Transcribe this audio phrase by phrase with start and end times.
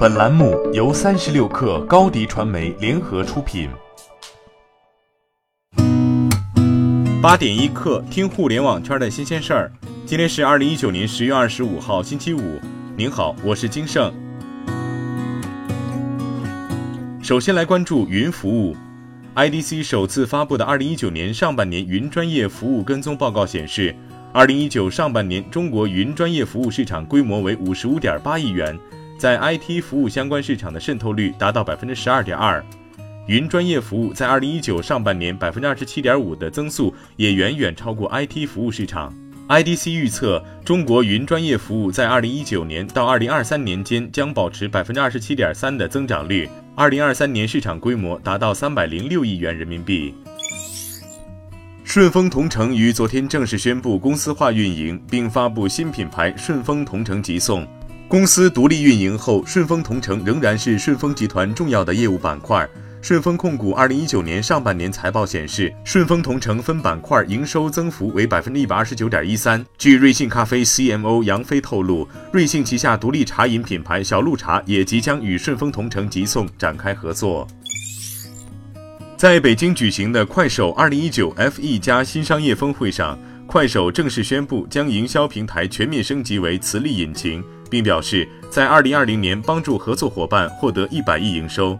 [0.00, 3.68] 本栏目由三十六氪高低传媒联合出品。
[7.20, 9.70] 八点一刻，听互联网圈的新鲜事儿。
[10.06, 12.58] 今天是二零一九年十月二十五号，星期五。
[12.96, 14.10] 您好，我是金盛。
[17.22, 18.74] 首先来关注云服务。
[19.34, 23.94] IDC 首次发布的二零一九年上半年云专业服务跟踪报告显示，
[24.32, 28.74] 二零一九上半年中国云专业服务市场规模为五十五点八亿元。
[29.20, 32.64] 在 IT 服务相关市场的渗透率达到百分之十二点二，
[33.26, 39.14] 云专业服务在二零一九上半年百分之二十七点五的增速也远远超过 IT 服务市场。
[39.46, 50.14] IDC 预测，中国云专业服务在二零一九年到二零二三年间将保持百分之二十七点三的增长率，二零二三年市场规模达到三百零六亿元人民币。
[51.84, 57.68] 顺丰同城于昨天正式宣布公司化运营，并发布新品牌顺丰同城急送。
[58.10, 62.68] 公司独立运营后，顺丰同城仍然是顺丰集团重要的业务板块。
[63.00, 69.64] 顺丰控股二零一九年上半年财报显示，顺丰同城分板块营收增幅为百分之一百二十九点一三。
[69.78, 77.46] 据瑞幸咖啡 CMO 杨飞透露，瑞幸旗下独立茶饮品牌小鹿茶也即将与顺丰同城急送展开合作。
[79.16, 87.40] 在北京举行的快手二零一九 FE 加新商业峰会上，快手正式宣布将营销平台全面升级为磁力引擎。
[87.70, 91.78] 并表示，在二零二零年帮助合作伙伴获得一百亿营收。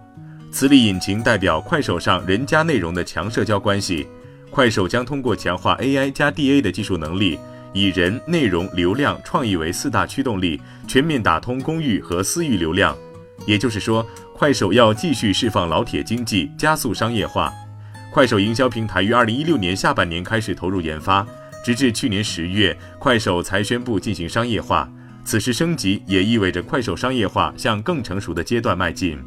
[0.53, 4.07] 磁力引擎代表快手上人加内容的强社交关系。
[4.51, 7.39] 快手将通过强化 AI 加 DA 的技术能力，
[7.73, 12.97] 以人、内容、流量、创意为四大驱动力，全面打通公域和私域流量。
[13.47, 17.53] 也就是说，快手要继续释放老铁经济，加速商业化。
[18.13, 21.25] 快手营销平台于二零一六年下半年开始投入研发，
[21.65, 24.91] 直至去年十月，快手才宣布进行商业化。
[25.25, 29.19] 此时升级也意味着快手商业化向更成熟的阶段迈进。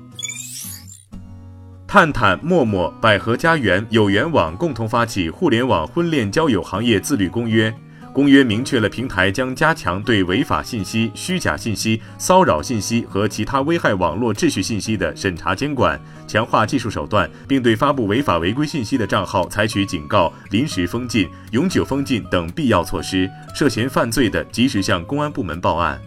[1.88, 7.72] 探探、陌陌、百合家园、有缘网共同发起互联网婚恋交友行业自律公约。
[8.13, 23.28] 公约明确了平台将加强对违法信息、虚假信息、骚扰信息和其他危害网络秩序信息的审查监管，强化技术手段，并对发布违法违规信息的账号采取警告、临时封禁、永久封禁等必要措施。
[23.56, 26.00] 涉嫌犯罪的，及时向公安部门报案。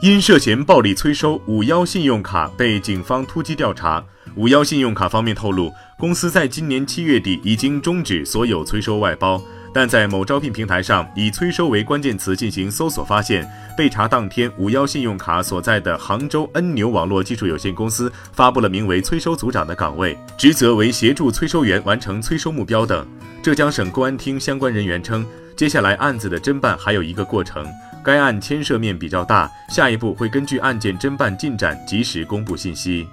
[0.00, 4.02] 因涉嫌暴力催收，五幺信用卡被警方突击调查。
[4.34, 9.42] 五幺信用卡方面透露，公司在今年七月底已经终止所有催收外包。
[9.78, 23.06] 但在某招聘平台上以催收为关键词进行搜索，发现被查当天，五幺信用卡所在的杭州恩牛网络技术有限公司发布了名为“催收组长”的岗位，职责为协助催收员完成催收目标等。
[23.40, 25.24] 浙江省公安厅相关人员称，
[25.54, 27.64] 接下来案子的侦办还有一个过程，
[28.02, 33.06] 该案牵涉面比较大，下一步会根据案件侦办进展及时公布信息。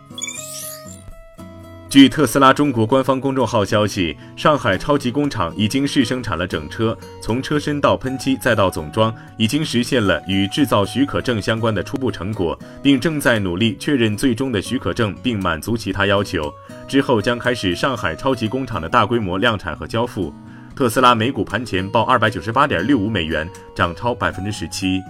[1.96, 16.54] 据特斯拉中国官方公众号消息，上海超级工厂已经试生产了整车，从车身到喷漆再到总装，已经实现了与制造许可证相关的初步成果，并正在努力确认最终的许可证并满足其他要求。
[16.86, 20.34] 之后将开始上海超级工厂的大规模量产和交付。
[20.76, 25.02] 特斯拉每股盘前报二百九十八点六五美元，涨超百分之十七。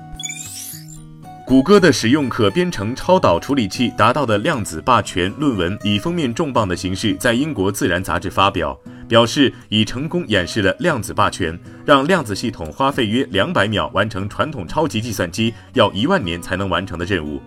[1.45, 8.75] 谷歌的使用可编程超导处理器达到的量子霸权论文以封面重磅的形式在英国自然杂志发表，
[9.07, 17.39] 表示已成功演示了量子霸权，让量子系统花费约两百秒完成传统超级计算机要一万年才能完成的任务。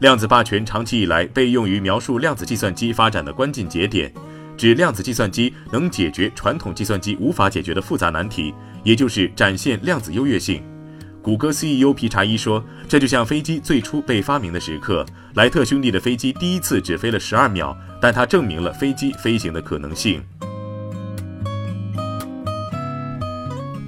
[0.00, 4.12] 量子霸权长期以来被用于描述量子计算机发展的关键节点，
[4.56, 10.60] 指量子计算机能解决传统计算机无法解决的复杂难题，也就是展现量子优越性。
[11.24, 20.22] 谷歌 CEO 皮查伊说：“这就像飞机最初被发明的时刻，莱特兄弟的飞机第一次只飞了十二秒，但它证明了飞机飞行的可能性。”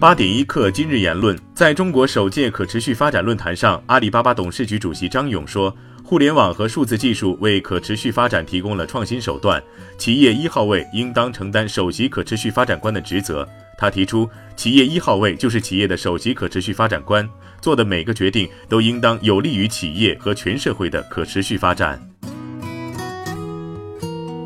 [0.01, 9.63] 八点一刻，今日言论：在中国首届可持续发展论坛上，阿里巴巴董事局主席张勇说：“互联网和数字技术为可持续发展提供了创新手段，
[9.99, 13.47] 企业一号位应当承担首席可持续发展官的职责。”
[13.79, 17.29] 他提出，企业一号位就是企业的首席可持续发展官，
[17.61, 22.01] 做的每个决定都应当有利于企业和全社会的可持续发展。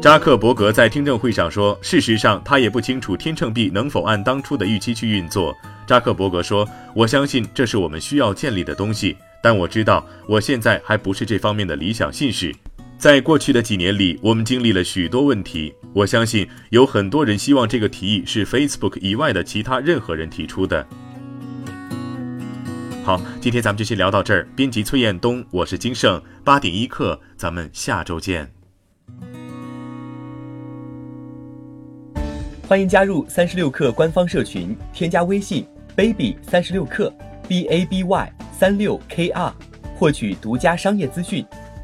[0.03, 5.55] 扎克伯格在听证会上说：“事实上，他也不清楚天秤币能否按当初的预期去运作。”
[5.87, 6.67] 扎克伯格说
[6.97, 12.55] ：“我相信这是我们需要建立的东西，但我知道我现在还不是这方面的理想信使。”
[13.01, 15.75] 在过去的几年里，我们经历了许多问题。
[15.95, 20.87] 我相信有很多人希望这个提议是 Facebook 以外的其他任何人提出的。
[23.03, 24.47] 好，今天咱们就先聊到这儿。
[24.55, 28.53] 编辑崔彦东，我是金盛，八点一刻，咱们下周见。
[32.69, 35.67] 欢迎加入三十六氪官方社群，添加微信
[35.97, 37.11] baby 三十六氪
[37.49, 39.51] b a b y 三六 k r，
[39.97, 41.43] 获取独家商业资讯，